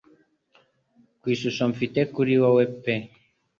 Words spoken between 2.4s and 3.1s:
wewe pe